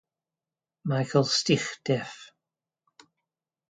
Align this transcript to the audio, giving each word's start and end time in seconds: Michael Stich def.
Michael 0.83 1.25
Stich 1.25 1.77
def. 1.85 2.33